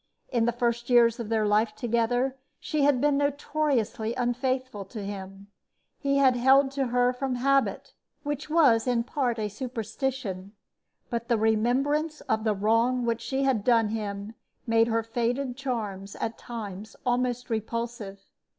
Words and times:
In 0.29 0.45
the 0.45 0.51
first 0.51 0.89
years 0.89 1.19
of 1.19 1.29
their 1.29 1.45
life 1.45 1.75
together 1.75 2.35
she 2.59 2.81
had 2.81 2.99
been 2.99 3.17
notoriously 3.17 4.15
unfaithful 4.15 4.83
to 4.85 5.03
him. 5.05 5.45
He 5.99 6.17
had 6.17 6.35
held 6.35 6.71
to 6.71 6.87
her 6.87 7.13
from 7.13 7.35
habit 7.35 7.93
which 8.23 8.49
was 8.49 8.87
in 8.87 9.03
part 9.03 9.37
a 9.37 9.47
superstition; 9.47 10.53
but 11.11 11.27
the 11.27 11.37
remembrance 11.37 12.21
of 12.21 12.43
the 12.45 12.55
wrong 12.55 13.05
which 13.05 13.21
she 13.21 13.43
had 13.43 13.63
done 13.63 13.89
him 13.89 14.33
made 14.65 14.87
her 14.87 15.03
faded 15.03 15.55
charms 15.55 16.15
at 16.15 16.35
times 16.35 16.95
almost 17.05 17.51
repulsive. 17.51 18.21